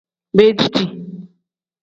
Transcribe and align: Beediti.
Beediti. 0.37 0.83